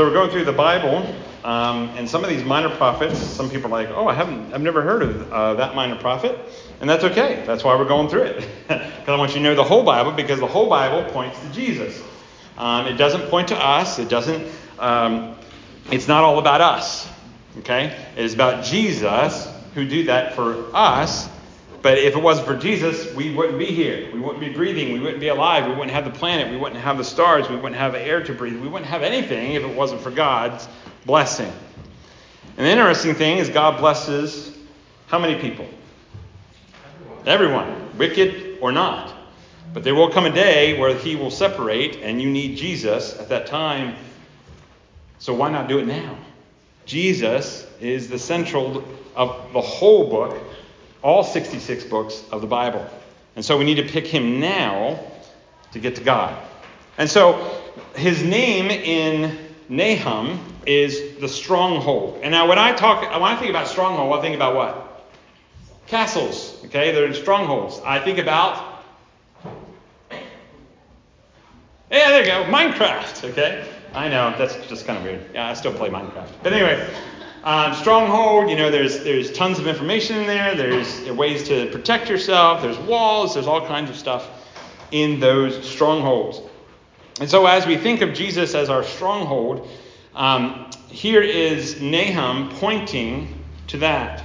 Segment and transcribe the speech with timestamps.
[0.00, 1.14] So we're going through the Bible,
[1.44, 4.62] um, and some of these minor prophets, some people are like, oh, I haven't, I've
[4.62, 6.38] never heard of uh, that minor prophet,
[6.80, 7.44] and that's okay.
[7.46, 8.36] That's why we're going through it,
[8.68, 11.52] because I want you to know the whole Bible, because the whole Bible points to
[11.52, 12.02] Jesus.
[12.56, 13.98] Um, it doesn't point to us.
[13.98, 14.50] It doesn't.
[14.78, 15.34] Um,
[15.90, 17.06] it's not all about us.
[17.58, 21.28] Okay, it is about Jesus who did that for us
[21.82, 24.10] but if it wasn't for Jesus, we wouldn't be here.
[24.12, 24.92] We wouldn't be breathing.
[24.92, 25.66] We wouldn't be alive.
[25.66, 26.50] We wouldn't have the planet.
[26.50, 27.48] We wouldn't have the stars.
[27.48, 28.60] We wouldn't have air to breathe.
[28.60, 30.68] We wouldn't have anything if it wasn't for God's
[31.06, 31.50] blessing.
[32.56, 34.56] And the interesting thing is, God blesses
[35.06, 35.66] how many people?
[37.26, 39.14] Everyone, Everyone wicked or not.
[39.72, 43.28] But there will come a day where He will separate, and you need Jesus at
[43.28, 43.94] that time.
[45.18, 46.16] So why not do it now?
[46.86, 48.84] Jesus is the central
[49.14, 50.36] of the whole book
[51.02, 52.84] all 66 books of the Bible.
[53.36, 54.98] And so we need to pick him now
[55.72, 56.36] to get to God.
[56.98, 57.62] And so
[57.94, 62.20] his name in Nahum is the stronghold.
[62.22, 65.06] And now when I talk, when I think about stronghold, I think about what?
[65.86, 66.62] Castles.
[66.66, 67.80] Okay, they're strongholds.
[67.84, 68.70] I think about
[71.90, 72.44] Yeah, there you go.
[72.44, 73.30] Minecraft.
[73.30, 73.66] Okay.
[73.92, 75.34] I know that's just kind of weird.
[75.34, 76.30] Yeah, I still play Minecraft.
[76.42, 76.88] But anyway,
[77.42, 80.54] um, stronghold, you know, there's there's tons of information in there.
[80.54, 82.60] There's ways to protect yourself.
[82.60, 83.34] There's walls.
[83.34, 84.28] There's all kinds of stuff
[84.90, 86.40] in those strongholds.
[87.18, 89.68] And so, as we think of Jesus as our stronghold,
[90.14, 94.22] um, here is Nahum pointing to that.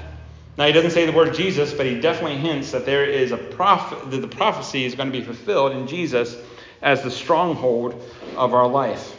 [0.58, 3.38] Now, he doesn't say the word Jesus, but he definitely hints that there is a
[3.38, 6.38] prophet that the prophecy is going to be fulfilled in Jesus
[6.82, 8.02] as the stronghold
[8.36, 9.16] of our life.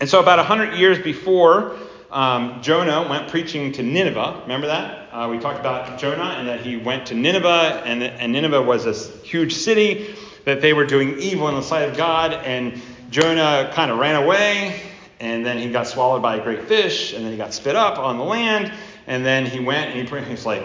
[0.00, 1.76] And so, about 100 years before
[2.10, 4.40] um, Jonah went preaching to Nineveh.
[4.42, 5.08] Remember that?
[5.12, 8.84] Uh, we talked about Jonah and that he went to Nineveh, and, and Nineveh was
[8.84, 13.70] this huge city that they were doing evil in the sight of God, and Jonah
[13.74, 14.80] kind of ran away,
[15.20, 17.98] and then he got swallowed by a great fish, and then he got spit up
[17.98, 18.72] on the land,
[19.06, 20.64] and then he went and he, he's like,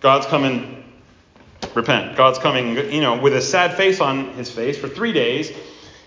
[0.00, 0.84] God's coming,
[1.74, 2.16] repent.
[2.16, 5.52] God's coming, you know, with a sad face on his face for three days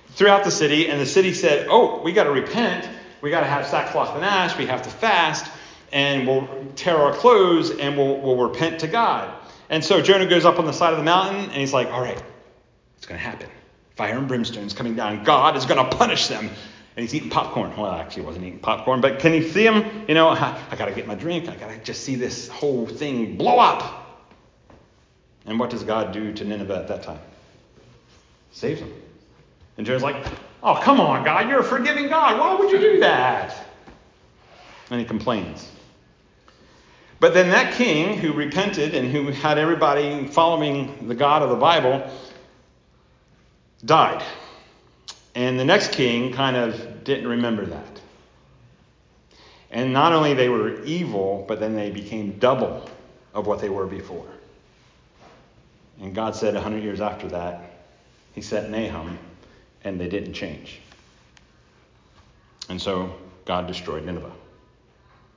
[0.09, 2.89] throughout the city, and the city said, Oh, we got to repent
[3.25, 4.55] we got to have sackcloth and ash.
[4.55, 5.51] We have to fast,
[5.91, 9.33] and we'll tear our clothes and we'll, we'll repent to God.
[9.67, 12.01] And so Jonah goes up on the side of the mountain and he's like, all
[12.01, 12.21] right,
[12.97, 13.49] it's going to happen.
[13.95, 15.23] Fire and brimstone is coming down.
[15.23, 16.51] God is going to punish them.
[16.95, 17.75] And he's eating popcorn.
[17.75, 20.05] Well, actually, he wasn't eating popcorn, but can you see him?
[20.07, 21.49] You know, I, I got to get my drink.
[21.49, 24.21] I got to just see this whole thing blow up.
[25.47, 27.19] And what does God do to Nineveh at that time?
[28.51, 28.93] Saves them.
[29.77, 30.23] And Jonah's like,
[30.63, 32.39] Oh, come on, God, you're a forgiving God.
[32.39, 33.55] Why would you do that?
[34.89, 35.71] And he complains.
[37.19, 41.55] But then that king who repented and who had everybody following the God of the
[41.55, 42.09] Bible
[43.83, 44.23] died.
[45.33, 48.01] And the next king kind of didn't remember that.
[49.71, 52.89] And not only they were evil, but then they became double
[53.33, 54.27] of what they were before.
[56.01, 57.71] And God said 100 years after that,
[58.33, 59.17] he sent Nahum
[59.85, 60.81] and they didn't change.
[62.67, 63.15] And so
[63.45, 64.31] God destroyed Nineveh.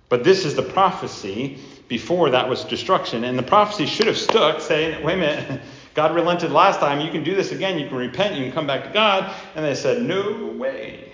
[0.09, 3.25] But this is the prophecy before that was destruction.
[3.25, 5.61] And the prophecy should have stuck, saying, wait a minute,
[5.95, 7.01] God relented last time.
[7.01, 7.79] You can do this again.
[7.79, 8.37] You can repent.
[8.37, 9.35] You can come back to God.
[9.55, 11.13] And they said, no way.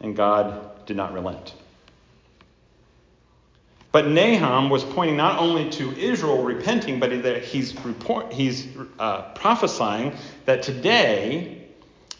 [0.00, 1.54] And God did not relent.
[3.90, 7.74] But Nahum was pointing not only to Israel repenting, but he's,
[8.32, 10.14] he's uh, prophesying
[10.46, 11.63] that today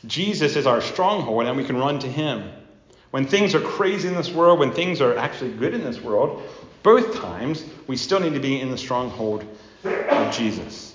[0.06, 2.50] Jesus is our stronghold and we can run to him.
[3.10, 6.42] When things are crazy in this world, when things are actually good in this world,
[6.82, 9.44] both times we still need to be in the stronghold
[9.84, 10.94] of Jesus.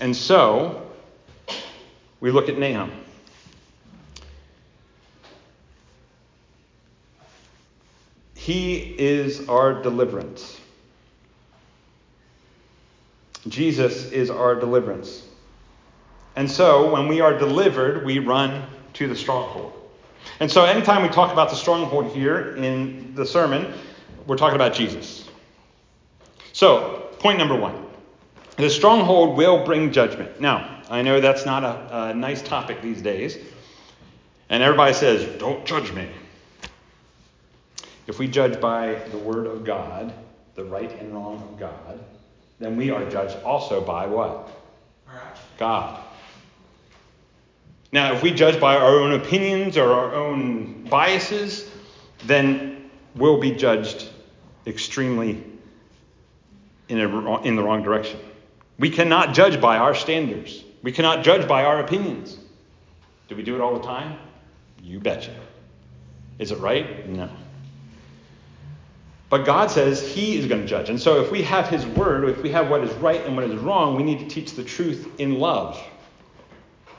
[0.00, 0.90] And so
[2.20, 2.92] we look at Nahum.
[8.34, 10.60] He is our deliverance.
[13.48, 15.22] Jesus is our deliverance.
[16.36, 19.72] And so when we are delivered, we run to the stronghold.
[20.40, 23.72] And so anytime we talk about the stronghold here in the sermon,
[24.26, 25.28] we're talking about Jesus.
[26.52, 27.86] So, point number one
[28.56, 30.40] the stronghold will bring judgment.
[30.40, 33.38] Now, I know that's not a, a nice topic these days.
[34.50, 36.08] And everybody says, don't judge me.
[38.06, 40.12] If we judge by the word of God,
[40.54, 41.98] the right and wrong of God,
[42.58, 44.50] then we are judged also by what?
[45.58, 46.04] God.
[47.92, 51.70] Now, if we judge by our own opinions or our own biases,
[52.24, 54.08] then we'll be judged
[54.66, 55.44] extremely
[56.88, 58.18] in, a, in the wrong direction.
[58.78, 60.64] We cannot judge by our standards.
[60.82, 62.38] We cannot judge by our opinions.
[63.28, 64.18] Do we do it all the time?
[64.82, 65.34] You betcha.
[66.38, 67.08] Is it right?
[67.08, 67.28] No.
[69.28, 70.90] But God says He is going to judge.
[70.90, 73.44] And so if we have His word, if we have what is right and what
[73.44, 75.82] is wrong, we need to teach the truth in love.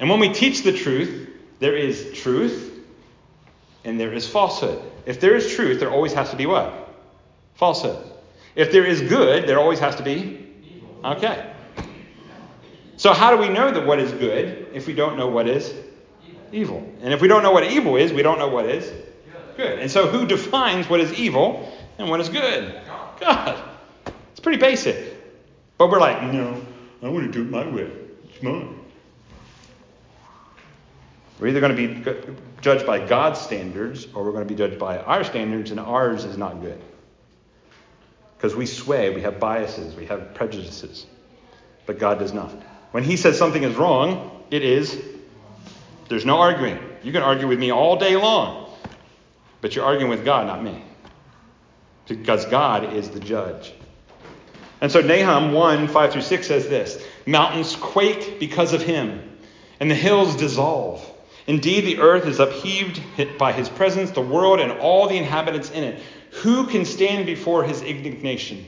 [0.03, 1.29] And when we teach the truth,
[1.59, 2.77] there is truth
[3.85, 4.83] and there is falsehood.
[5.05, 6.93] If there is truth, there always has to be what?
[7.53, 8.05] Falsehood.
[8.53, 10.45] If there is good, there always has to be?
[11.05, 11.53] Okay.
[12.97, 15.73] So, how do we know that what is good if we don't know what is
[16.51, 16.85] evil?
[17.01, 18.91] And if we don't know what evil is, we don't know what is
[19.55, 19.79] good.
[19.79, 22.77] And so, who defines what is evil and what is good?
[23.21, 23.57] God.
[24.31, 25.15] It's pretty basic.
[25.77, 26.61] But we're like, no,
[27.01, 27.89] I want to do it my way.
[28.25, 28.82] It's mine.
[31.43, 34.79] We're either going to be judged by God's standards or we're going to be judged
[34.79, 36.81] by our standards, and ours is not good.
[38.37, 41.05] Because we sway, we have biases, we have prejudices.
[41.85, 42.51] But God does not.
[42.91, 44.97] When He says something is wrong, it is.
[46.07, 46.79] There's no arguing.
[47.03, 48.73] You can argue with me all day long,
[49.59, 50.81] but you're arguing with God, not me.
[52.07, 53.73] Because God is the judge.
[54.79, 59.37] And so Nahum 1 5 through 6 says this Mountains quake because of him,
[59.81, 61.09] and the hills dissolve.
[61.47, 63.01] Indeed, the earth is upheaved
[63.37, 66.01] by his presence, the world and all the inhabitants in it.
[66.41, 68.65] Who can stand before his indignation?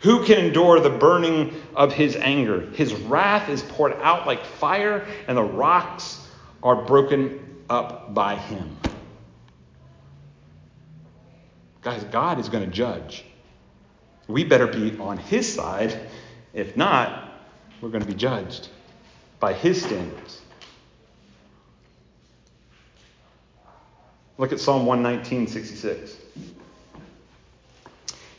[0.00, 2.60] Who can endure the burning of his anger?
[2.60, 6.24] His wrath is poured out like fire, and the rocks
[6.62, 8.76] are broken up by him.
[11.80, 13.24] Guys, God is going to judge.
[14.28, 15.98] We better be on his side.
[16.52, 17.32] If not,
[17.80, 18.68] we're going to be judged
[19.40, 20.42] by his standards.
[24.38, 26.16] Look at Psalm 119, 66.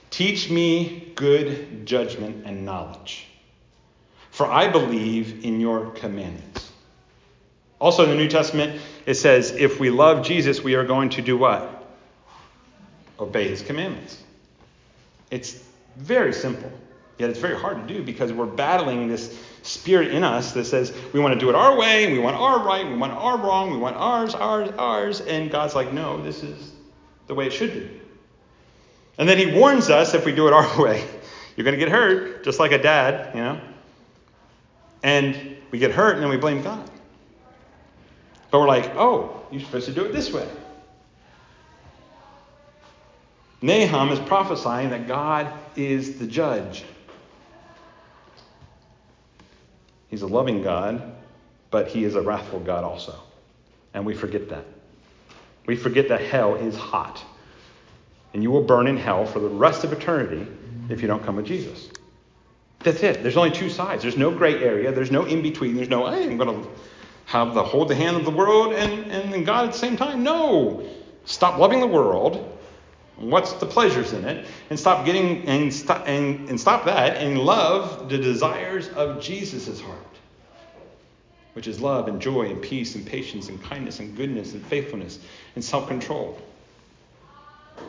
[0.10, 3.28] Teach me good judgment and knowledge,
[4.32, 6.72] for I believe in your commandments.
[7.80, 11.22] Also in the New Testament, it says, if we love Jesus, we are going to
[11.22, 11.86] do what?
[13.20, 14.22] Obey his commandments.
[15.30, 15.64] It's
[15.98, 16.72] very simple,
[17.18, 20.94] yet it's very hard to do because we're battling this spirit in us that says
[21.14, 23.72] we want to do it our way, we want our right, we want our wrong,
[23.72, 26.72] we want ours, ours, ours, and God's like, no, this is
[27.28, 28.02] the way it should be.
[29.18, 31.04] And then he warns us if we do it our way,
[31.56, 33.60] you're going to get hurt, just like a dad, you know.
[35.04, 36.90] And we get hurt and then we blame God.
[38.52, 40.48] But we're like, oh, you're supposed to do it this way.
[43.62, 46.84] Nahum is prophesying that God is the judge.
[50.10, 51.16] He's a loving God,
[51.72, 53.16] but he is a wrathful God also.
[53.94, 54.66] And we forget that.
[55.66, 57.24] We forget that hell is hot.
[58.34, 60.48] And you will burn in hell for the rest of eternity
[60.90, 61.90] if you don't come with Jesus.
[62.80, 63.24] That's it.
[63.24, 64.04] There's only two sides.
[64.04, 64.92] There's no gray area.
[64.92, 65.76] There's no in between.
[65.76, 66.70] There's no, hey, I'm going to
[67.26, 70.24] have the hold the hand of the world and, and God at the same time.
[70.24, 70.88] No.
[71.26, 72.57] Stop loving the world.
[73.18, 74.46] What's the pleasures in it?
[74.70, 79.82] And stop getting and stop and, and stop that and love the desires of Jesus'
[79.82, 80.08] heart
[81.58, 85.18] which is love and joy and peace and patience and kindness and goodness and faithfulness
[85.56, 86.40] and self control.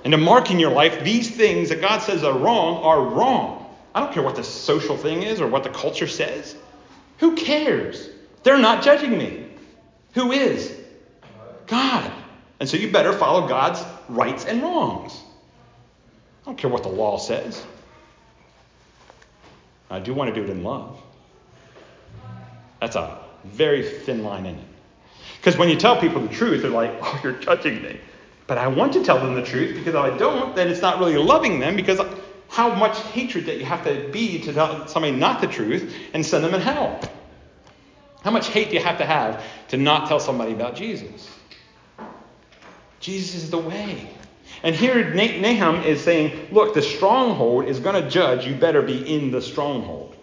[0.04, 3.76] And to mark in your life these things that God says are wrong are wrong.
[3.94, 6.56] I don't care what the social thing is or what the culture says.
[7.19, 8.08] Who cares?
[8.42, 9.44] They're not judging me.
[10.14, 10.74] Who is?
[11.66, 12.10] God.
[12.60, 15.20] And so you better follow God's rights and wrongs.
[16.43, 17.65] I don't care what the law says.
[19.91, 21.00] I do want to do it in love.
[22.81, 24.65] That's a very thin line in it.
[25.36, 28.00] Because when you tell people the truth, they're like, oh, you're judging me.
[28.46, 30.98] But I want to tell them the truth because if I don't, then it's not
[30.98, 32.00] really loving them because
[32.48, 36.24] how much hatred that you have to be to tell somebody not the truth and
[36.24, 36.98] send them in hell.
[38.22, 41.29] How much hate do you have to have to not tell somebody about Jesus?
[43.00, 44.08] Jesus is the way.
[44.62, 48.46] And here Nahum is saying, look, the stronghold is going to judge.
[48.46, 50.17] You better be in the stronghold.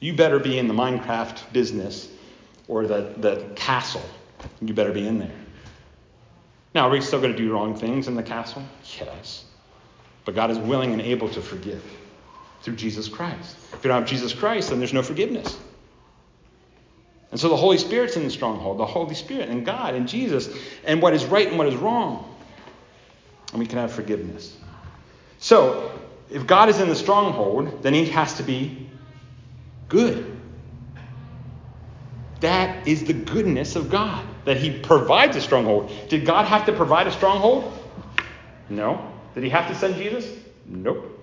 [0.00, 2.08] You better be in the Minecraft business
[2.66, 4.02] or the, the castle.
[4.60, 5.34] You better be in there.
[6.74, 8.62] Now, are we still going to do wrong things in the castle?
[8.98, 9.44] Yes.
[10.24, 11.82] But God is willing and able to forgive
[12.62, 13.56] through Jesus Christ.
[13.72, 15.58] If you don't have Jesus Christ, then there's no forgiveness.
[17.30, 20.48] And so the Holy Spirit's in the stronghold, the Holy Spirit and God and Jesus,
[20.84, 22.34] and what is right and what is wrong.
[23.52, 24.56] And we can have forgiveness.
[25.38, 25.90] So,
[26.30, 28.88] if God is in the stronghold, then he has to be
[29.88, 30.38] good.
[32.40, 35.90] That is the goodness of God, that He provides a stronghold.
[36.08, 37.72] Did God have to provide a stronghold?
[38.68, 39.12] No.
[39.34, 40.30] Did He have to send Jesus?
[40.64, 41.18] Nope.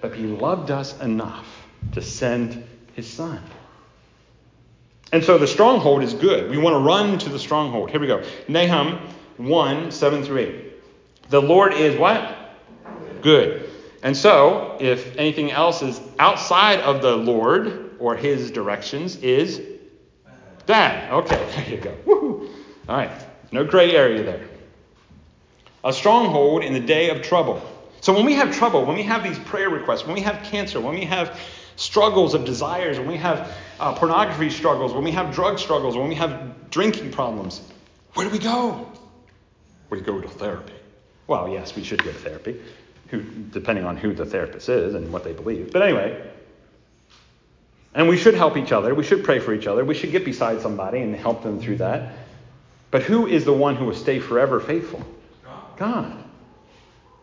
[0.00, 3.42] But He loved us enough to send His Son.
[5.12, 6.50] And so the stronghold is good.
[6.50, 7.90] We want to run to the stronghold.
[7.90, 8.24] Here we go.
[8.48, 8.98] Nahum
[9.36, 11.30] 1 7 through 8.
[11.30, 12.36] The Lord is what?
[13.22, 13.70] Good.
[14.02, 19.60] And so, if anything else is outside of the Lord or his directions, is
[20.66, 21.12] bad.
[21.12, 21.94] Okay, there you go.
[22.04, 22.50] Woo-hoo.
[22.88, 23.10] All right.
[23.52, 24.48] No gray area there.
[25.84, 27.62] A stronghold in the day of trouble.
[28.00, 30.80] So when we have trouble, when we have these prayer requests, when we have cancer,
[30.80, 31.38] when we have
[31.76, 36.08] struggles of desires, when we have uh, pornography struggles, when we have drug struggles, when
[36.08, 37.60] we have drinking problems,
[38.14, 38.90] where do we go?
[39.90, 40.72] We go to therapy.
[41.26, 42.60] Well, yes, we should go to therapy,
[43.08, 45.72] who, depending on who the therapist is and what they believe.
[45.72, 46.30] But anyway,
[47.94, 48.94] and we should help each other.
[48.94, 49.84] We should pray for each other.
[49.84, 52.12] We should get beside somebody and help them through that.
[52.90, 55.02] But who is the one who will stay forever faithful?
[55.76, 56.24] God.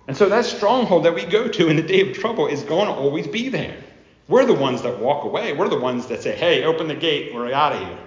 [0.08, 2.88] And so that stronghold that we go to in the day of trouble is going
[2.88, 3.83] to always be there.
[4.28, 5.54] We're the ones that walk away.
[5.54, 7.34] We're the ones that say, hey, open the gate.
[7.34, 7.98] We're out of here.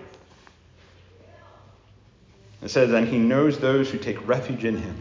[2.62, 4.96] It says, and he knows those who take refuge in him.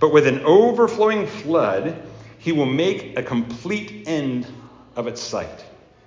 [0.00, 2.02] But with an overflowing flood,
[2.38, 4.46] he will make a complete end
[4.96, 5.64] of its sight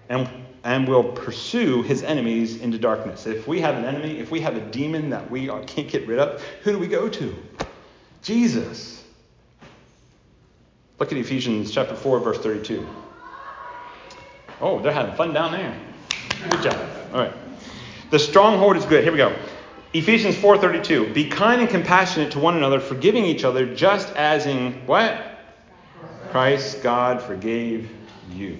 [0.10, 0.28] and,
[0.64, 3.28] and will pursue his enemies into darkness.
[3.28, 6.20] If we have an enemy, if we have a demon that we can't get rid
[6.20, 7.36] of, who do we go to?
[8.24, 9.04] Jesus.
[11.00, 12.88] Look at Ephesians chapter 4, verse 32.
[14.62, 15.76] Oh, they're having fun down there.
[16.50, 16.90] Good job.
[17.14, 17.34] All right.
[18.12, 19.04] The stronghold is good.
[19.04, 19.36] Here we go.
[19.94, 21.14] Ephesians 4:32.
[21.14, 25.20] Be kind and compassionate to one another, forgiving each other, just as in what?
[26.30, 27.90] Christ God forgave
[28.34, 28.58] you.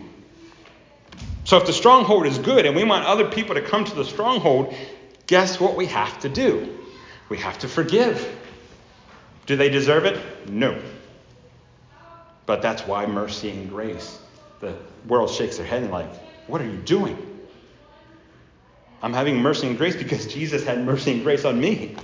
[1.44, 4.06] So if the stronghold is good and we want other people to come to the
[4.06, 4.74] stronghold,
[5.28, 6.78] guess what we have to do?
[7.30, 8.38] We have to forgive.
[9.46, 10.50] Do they deserve it?
[10.50, 10.78] No.
[12.46, 14.20] But that's why mercy and grace.
[14.62, 14.76] The
[15.08, 16.14] world shakes their head and like,
[16.48, 17.18] what are you doing?
[19.02, 21.96] I'm having mercy and grace because Jesus had mercy and grace on me.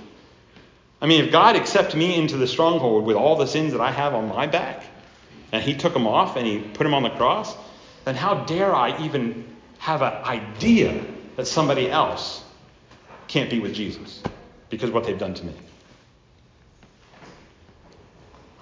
[0.99, 3.91] I mean, if God accepted me into the stronghold with all the sins that I
[3.91, 4.83] have on my back,
[5.51, 7.55] and He took them off and He put them on the cross,
[8.05, 9.45] then how dare I even
[9.77, 12.43] have an idea that somebody else
[13.27, 14.23] can't be with Jesus
[14.69, 15.53] because of what they've done to me?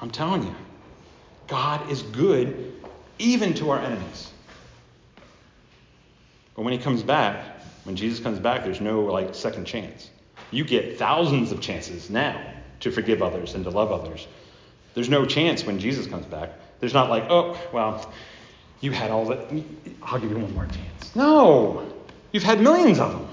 [0.02, 0.56] I'm telling you,
[1.48, 2.74] God is good
[3.20, 4.32] even to our enemies.
[6.56, 7.44] But when He comes back,
[7.84, 10.10] when Jesus comes back, there's no like second chance.
[10.52, 12.40] You get thousands of chances now
[12.80, 14.28] to forgive others and to love others.
[14.94, 16.52] There's no chance when Jesus comes back.
[16.80, 18.12] There's not like, oh, well,
[18.82, 19.40] you had all that.
[20.04, 21.16] I'll give you one more chance.
[21.16, 21.92] No,
[22.32, 23.28] you've had millions of them.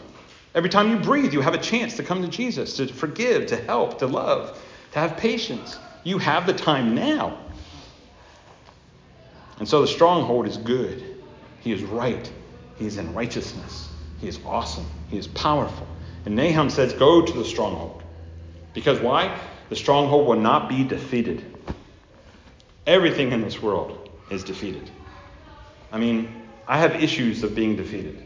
[0.55, 3.57] Every time you breathe, you have a chance to come to Jesus, to forgive, to
[3.57, 4.61] help, to love,
[4.93, 5.79] to have patience.
[6.05, 7.39] You have the time now.
[9.62, 11.23] And so the stronghold is good.
[11.61, 12.28] He is right.
[12.75, 13.88] He is in righteousness.
[14.19, 14.85] He is awesome.
[15.07, 15.87] He is powerful.
[16.26, 18.02] And Nahum says, Go to the stronghold.
[18.75, 19.38] Because why?
[19.69, 21.45] The stronghold will not be defeated.
[22.88, 24.90] Everything in this world is defeated.
[25.92, 28.21] I mean, I have issues of being defeated.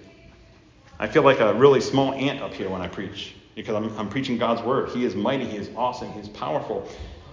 [0.99, 4.09] I feel like a really small ant up here when I preach because I'm, I'm
[4.09, 4.89] preaching God's word.
[4.89, 6.89] He is mighty, He is awesome, He is powerful.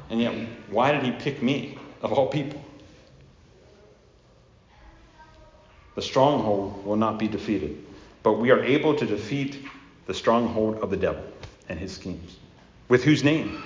[0.10, 0.33] And yet,
[0.67, 2.62] why did He pick me, of all people?
[5.95, 7.83] The stronghold will not be defeated.
[8.23, 9.65] But we are able to defeat
[10.05, 11.23] the stronghold of the devil
[11.69, 12.38] and his schemes.
[12.88, 13.63] With whose name?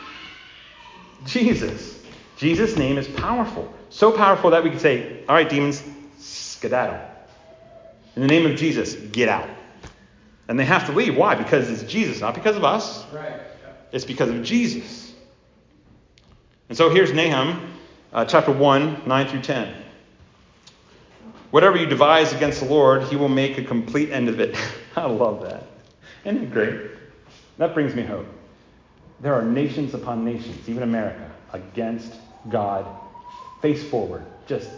[1.26, 2.00] Jesus.
[2.38, 3.74] Jesus' name is powerful.
[3.90, 5.84] So powerful that we can say, all right, demons,
[6.20, 7.00] skedaddle.
[8.16, 9.50] In the name of Jesus, get out.
[10.48, 11.16] And they have to leave.
[11.16, 11.36] Why?
[11.36, 13.06] Because it's Jesus, not because of us.
[13.12, 13.42] Right.
[13.92, 15.14] It's because of Jesus.
[16.70, 17.74] And so here's Nahum,
[18.12, 19.74] uh, chapter 1, 9 through 10.
[21.52, 24.56] Whatever you devise against the Lord, he will make a complete end of it.
[24.96, 25.64] I love that.
[26.26, 26.92] Isn't it great?
[27.58, 28.28] That brings me hope.
[29.22, 32.14] There are nations upon nations, even America, against
[32.50, 32.86] God,
[33.62, 34.70] face forward, just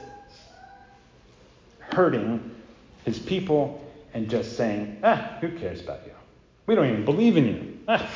[1.79, 2.55] hurting
[3.03, 3.83] his people
[4.13, 6.13] and just saying, ah, who cares about you?
[6.67, 7.79] We don't even believe in you.
[7.87, 8.09] Ah.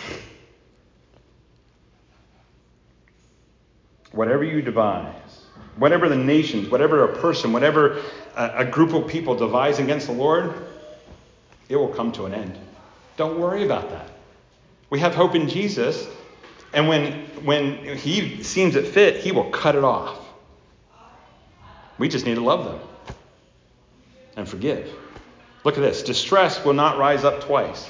[4.11, 5.15] Whatever you devise,
[5.77, 8.01] whatever the nations, whatever a person, whatever
[8.35, 10.53] a, a group of people devise against the Lord,
[11.69, 12.57] it will come to an end.
[13.17, 14.09] Don't worry about that.
[14.89, 16.07] We have hope in Jesus,
[16.73, 17.13] and when,
[17.43, 20.19] when He seems it fit, He will cut it off.
[21.97, 23.15] We just need to love them
[24.35, 24.93] and forgive.
[25.63, 27.89] Look at this distress will not rise up twice.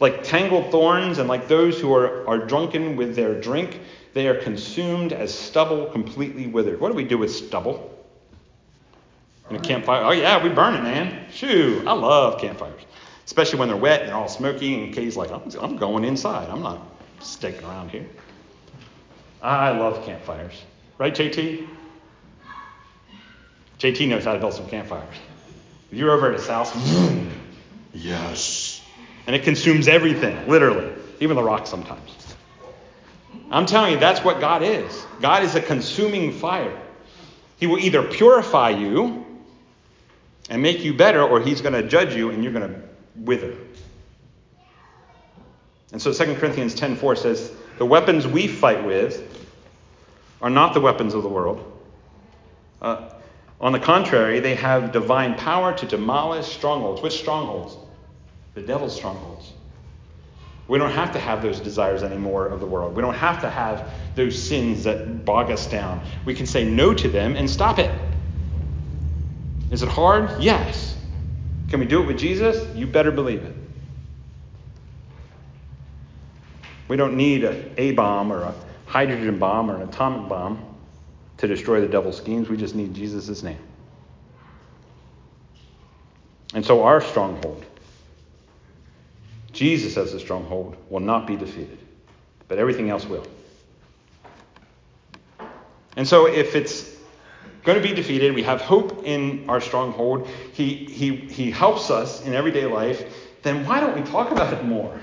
[0.00, 3.80] Like tangled thorns, and like those who are, are drunken with their drink,
[4.18, 6.80] they are consumed as stubble completely withered.
[6.80, 7.96] What do we do with stubble?
[9.48, 10.02] In a campfire.
[10.02, 11.26] Oh, yeah, we burn it, man.
[11.30, 12.82] Shoo, I love campfires.
[13.26, 14.82] especially when they're wet and they're all smoky.
[14.82, 16.50] And Kay's like, I'm, I'm going inside.
[16.50, 16.80] I'm not
[17.20, 18.06] sticking around here.
[19.40, 20.64] I love campfires.
[20.98, 21.68] Right, JT?
[23.78, 25.14] JT knows how to build some campfires.
[25.92, 26.74] If you're over at his house,
[27.94, 28.82] yes.
[29.28, 32.27] And it consumes everything, literally, even the rocks sometimes.
[33.50, 35.06] I'm telling you, that's what God is.
[35.20, 36.78] God is a consuming fire.
[37.58, 39.24] He will either purify you
[40.50, 42.80] and make you better, or he's going to judge you and you're going to
[43.16, 43.56] wither.
[45.92, 49.22] And so 2 Corinthians 10:4 says, "The weapons we fight with
[50.40, 51.64] are not the weapons of the world.
[52.80, 53.10] Uh,
[53.60, 57.02] on the contrary, they have divine power to demolish strongholds.
[57.02, 57.76] Which strongholds?
[58.54, 59.52] The devil's strongholds.
[60.68, 62.94] We don't have to have those desires anymore of the world.
[62.94, 66.02] We don't have to have those sins that bog us down.
[66.26, 67.90] We can say no to them and stop it.
[69.70, 70.42] Is it hard?
[70.42, 70.96] Yes.
[71.68, 72.76] Can we do it with Jesus?
[72.76, 73.54] You better believe it.
[76.86, 78.54] We don't need a A bomb or a
[78.86, 80.64] hydrogen bomb or an atomic bomb
[81.38, 82.48] to destroy the devil's schemes.
[82.48, 83.58] We just need Jesus' name.
[86.54, 87.64] And so our stronghold,
[89.58, 91.78] Jesus as the stronghold, will not be defeated,
[92.46, 93.26] but everything else will.
[95.96, 96.88] And so if it's
[97.64, 102.24] going to be defeated, we have hope in our stronghold, he, he, he helps us
[102.24, 103.02] in everyday life,
[103.42, 104.96] then why don't we talk about it more?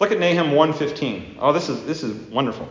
[0.00, 1.36] Look at Nahum 1:15.
[1.38, 2.66] Oh, this is this is wonderful.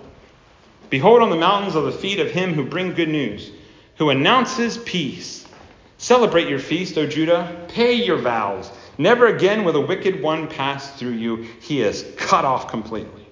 [0.89, 3.51] Behold on the mountains are the feet of him who bring good news,
[3.97, 5.45] who announces peace.
[5.97, 7.67] Celebrate your feast, O Judah.
[7.69, 8.69] Pay your vows.
[8.99, 11.37] Never again will the wicked one pass through you.
[11.61, 13.25] He is cut off completely.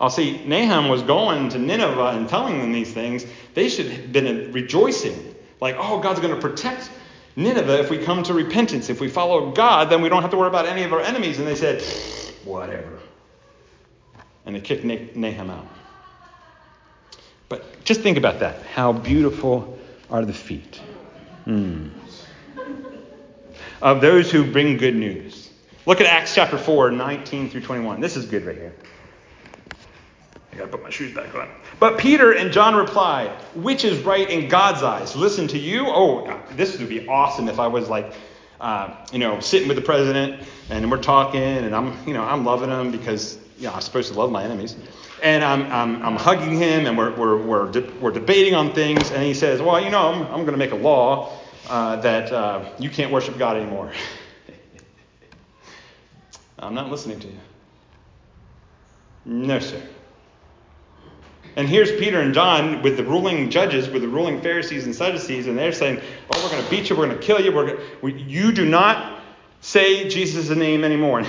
[0.00, 3.24] I'll see, Nahum was going to Nineveh and telling them these things.
[3.54, 5.36] They should have been rejoicing.
[5.60, 6.90] Like, oh, God's going to protect
[7.36, 8.90] Nineveh if we come to repentance.
[8.90, 11.38] If we follow God, then we don't have to worry about any of our enemies.
[11.38, 11.80] And they said,
[12.44, 12.98] whatever.
[14.44, 15.66] And they kicked Nahum out.
[17.48, 18.62] But just think about that.
[18.62, 19.78] How beautiful
[20.10, 20.80] are the feet
[21.44, 21.88] hmm.
[23.80, 25.50] Of those who bring good news.
[25.86, 28.00] Look at Acts chapter 4, 19 through 21.
[28.00, 28.74] This is good right here.
[30.52, 31.48] I gotta put my shoes back on.
[31.78, 35.14] But Peter and John replied, Which is right in God's eyes?
[35.14, 35.86] Listen to you?
[35.86, 38.12] Oh, this would be awesome if I was like,
[38.60, 42.44] uh, you know, sitting with the president and we're talking and I'm, you know, I'm
[42.44, 44.74] loving him because, you know, I'm supposed to love my enemies
[45.22, 49.12] and I'm, I'm, I'm hugging him and we're, we're, we're, de- we're debating on things.
[49.12, 51.37] And he says, Well, you know, I'm, I'm going to make a law
[51.68, 53.92] uh, that uh, you can't worship God anymore.
[56.58, 57.38] I'm not listening to you.
[59.24, 59.80] No, sir.
[61.56, 65.46] And here's Peter and John with the ruling judges, with the ruling Pharisees and Sadducees,
[65.46, 66.00] and they're saying,
[66.30, 68.64] Oh, we're going to beat you, we're going to kill you, we're we, you do
[68.64, 69.20] not
[69.60, 71.24] say Jesus' name anymore.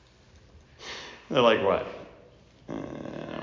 [1.30, 1.86] they're like, What?
[2.68, 3.42] Uh,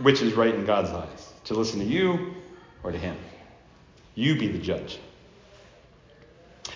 [0.00, 1.32] which is right in God's eyes?
[1.44, 2.34] To listen to you
[2.82, 3.16] or to Him?
[4.14, 4.98] You be the judge.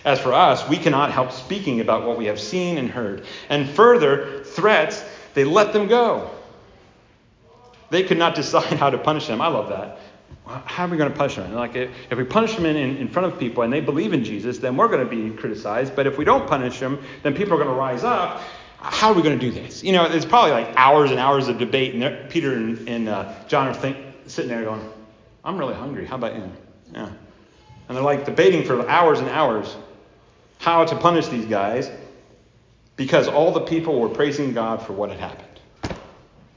[0.07, 3.25] As for us, we cannot help speaking about what we have seen and heard.
[3.49, 6.31] And further, threats, they let them go.
[7.89, 9.41] They could not decide how to punish them.
[9.41, 9.99] I love that.
[10.45, 11.53] How are we going to punish them?
[11.53, 14.23] Like, if, if we punish them in, in front of people and they believe in
[14.23, 15.93] Jesus, then we're going to be criticized.
[15.93, 18.41] But if we don't punish them, then people are going to rise up
[18.79, 19.83] how are we going to do this?
[19.83, 23.33] You know, there's probably like hours and hours of debate, and Peter and, and uh,
[23.47, 24.87] John are think, sitting there going,
[25.43, 26.05] I'm really hungry.
[26.05, 26.51] How about you?
[26.93, 27.11] Yeah.
[27.87, 29.75] And they're like debating for hours and hours
[30.67, 31.89] how to punish these guys
[32.97, 35.61] because all the people were praising God for what had happened.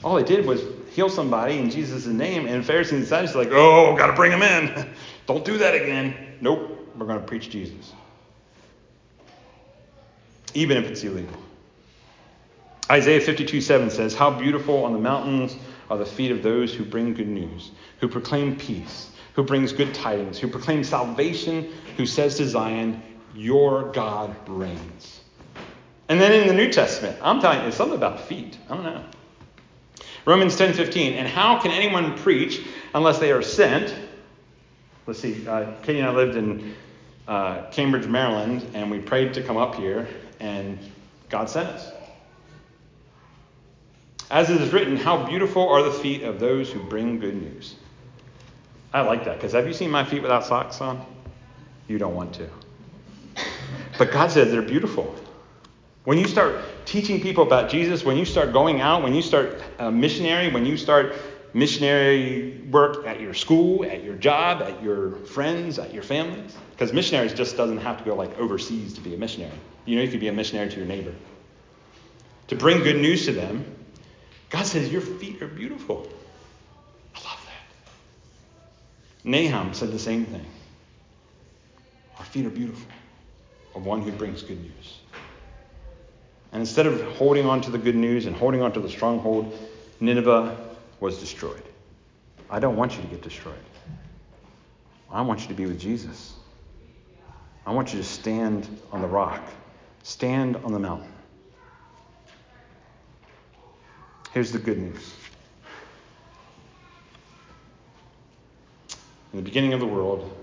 [0.03, 3.97] All they did was heal somebody in Jesus' name, and Pharisees and Sadducees like, oh,
[3.97, 4.89] got to bring him in.
[5.27, 6.39] Don't do that again.
[6.41, 7.93] Nope, we're going to preach Jesus.
[10.55, 11.41] Even if it's illegal.
[12.91, 15.55] Isaiah 52 7 says, How beautiful on the mountains
[15.89, 17.71] are the feet of those who bring good news,
[18.01, 23.01] who proclaim peace, who brings good tidings, who proclaim salvation, who says to Zion,
[23.35, 25.21] Your God reigns.
[26.09, 28.59] And then in the New Testament, I'm telling you, it's something about feet.
[28.69, 29.05] I don't know.
[30.27, 31.15] Romans 10 15.
[31.15, 33.95] And how can anyone preach unless they are sent?
[35.07, 36.75] Let's see, uh, Katie and I lived in
[37.27, 40.09] uh, Cambridge, Maryland, and we prayed to come up here,
[40.41, 40.79] and
[41.29, 41.93] God sent us.
[44.31, 47.75] As it is written, how beautiful are the feet of those who bring good news.
[48.93, 51.05] I like that because have you seen my feet without socks on?
[51.89, 52.49] You don't want to.
[54.01, 55.15] But God says they're beautiful.
[56.05, 59.61] When you start teaching people about Jesus, when you start going out, when you start
[59.79, 61.17] a missionary, when you start
[61.53, 66.57] missionary work at your school, at your job, at your friends, at your families.
[66.71, 69.53] Because missionaries just doesn't have to go like overseas to be a missionary.
[69.85, 71.13] You know, you could be a missionary to your neighbor.
[72.49, 73.67] To bring good news to them,
[74.49, 76.09] God says, Your feet are beautiful.
[77.15, 77.47] I love
[79.25, 79.29] that.
[79.29, 80.47] Nahum said the same thing.
[82.19, 82.91] Our feet are beautiful
[83.75, 84.99] of one who brings good news.
[86.53, 89.57] And instead of holding on to the good news and holding on to the stronghold,
[90.01, 90.57] Nineveh
[90.99, 91.63] was destroyed.
[92.51, 93.55] I don't want you to get destroyed.
[95.11, 96.35] I want you to be with Jesus.
[97.67, 99.43] I want you to stand on the rock,
[100.03, 101.13] stand on the mountain.
[104.33, 105.15] Here's the good news.
[109.33, 110.37] In the beginning of the world,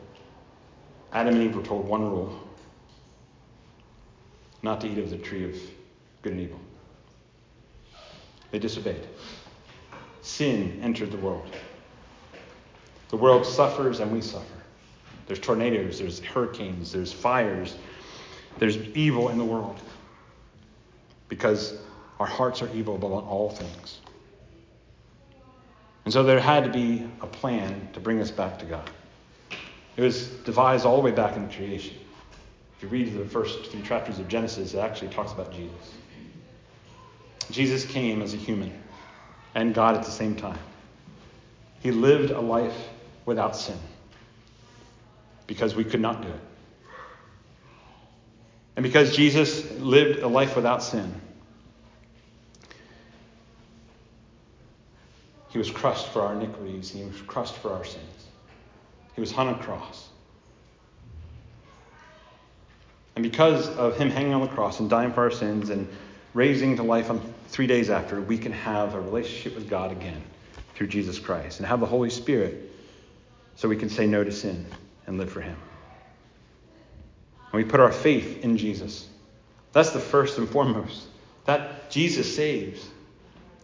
[1.11, 2.46] Adam and Eve were told one rule
[4.61, 5.55] not to eat of the tree of
[6.21, 6.59] good and evil.
[8.51, 9.07] They disobeyed.
[10.21, 11.49] Sin entered the world.
[13.09, 14.45] The world suffers and we suffer.
[15.27, 17.75] There's tornadoes, there's hurricanes, there's fires,
[18.57, 19.79] there's evil in the world
[21.29, 21.77] because
[22.19, 23.99] our hearts are evil above all things.
[26.05, 28.89] And so there had to be a plan to bring us back to God.
[29.97, 31.97] It was devised all the way back in creation.
[32.77, 35.93] If you read the first three chapters of Genesis, it actually talks about Jesus.
[37.49, 38.71] Jesus came as a human
[39.55, 40.59] and God at the same time.
[41.79, 42.77] He lived a life
[43.25, 43.77] without sin
[45.47, 46.39] because we could not do it.
[48.75, 51.19] And because Jesus lived a life without sin,
[55.49, 58.27] he was crushed for our iniquities, he was crushed for our sins.
[59.15, 60.06] He was hung on a cross.
[63.17, 65.87] And because of him hanging on the cross and dying for our sins and
[66.35, 70.21] raising to life on three days after, we can have a relationship with God again
[70.75, 72.71] through Jesus Christ and have the Holy Spirit
[73.55, 74.67] so we can say no to sin
[75.07, 75.57] and live for him.
[77.51, 79.09] And we put our faith in Jesus.
[79.71, 81.07] That's the first and foremost.
[81.45, 82.87] That Jesus saves.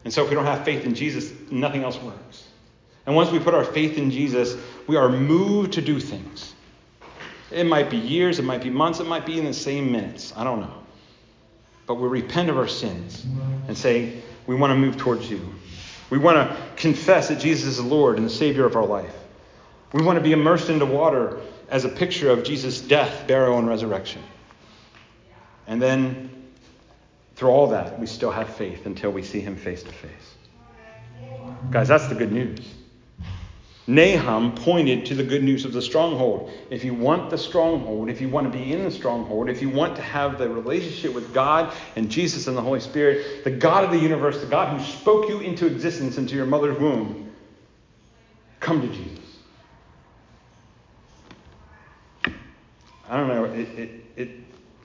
[0.03, 2.47] And so if we don't have faith in Jesus, nothing else works.
[3.05, 6.55] And once we put our faith in Jesus, we are moved to do things.
[7.53, 10.33] It might be years, it might be months, it might be in the same minutes.
[10.35, 10.73] I don't know.
[11.85, 13.25] But we repent of our sins
[13.67, 15.41] and say, we want to move towards you.
[16.09, 19.15] We want to confess that Jesus is the Lord and the Savior of our life.
[19.93, 21.39] We want to be immersed into water
[21.69, 24.21] as a picture of Jesus' death, burial, and resurrection.
[25.67, 26.29] And then,
[27.35, 30.35] through all that, we still have faith until we see him face to face.
[31.71, 32.72] Guys, that's the good news.
[33.85, 36.49] Nahum pointed to the good news of the stronghold.
[36.69, 39.69] If you want the stronghold, if you want to be in the stronghold, if you
[39.69, 43.83] want to have the relationship with God and Jesus and the Holy Spirit, the God
[43.83, 47.29] of the universe, the God who spoke you into existence into your mother's womb,
[48.61, 49.19] come to Jesus.
[53.09, 53.43] I don't know.
[53.45, 54.29] It, it, it,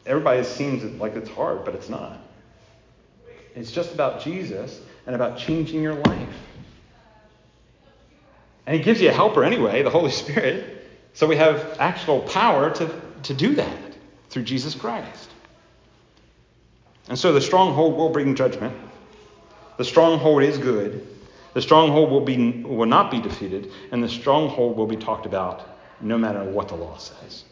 [0.05, 2.19] everybody seems like it's hard, but it's not.
[3.55, 6.48] It's just about Jesus and about changing your life.
[8.69, 10.87] And he gives you a helper anyway, the Holy Spirit.
[11.15, 13.97] So we have actual power to, to do that
[14.29, 15.31] through Jesus Christ.
[17.09, 18.77] And so the stronghold will bring judgment.
[19.79, 21.07] The stronghold is good.
[21.55, 23.73] The stronghold will, be, will not be defeated.
[23.91, 25.67] And the stronghold will be talked about
[26.03, 27.45] no matter what the law says.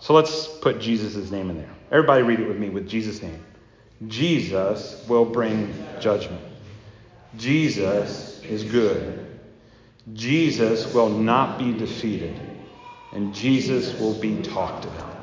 [0.00, 1.70] So let's put Jesus' name in there.
[1.92, 3.44] Everybody read it with me with Jesus' name.
[4.08, 6.42] Jesus will bring judgment.
[7.36, 9.26] Jesus is good.
[10.14, 12.38] Jesus will not be defeated,
[13.12, 15.16] and Jesus will be talked about.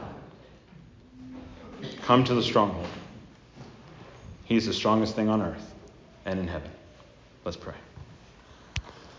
[2.01, 2.87] Come to the stronghold.
[4.43, 5.73] He's the strongest thing on earth
[6.25, 6.69] and in heaven.
[7.43, 7.73] Let's pray.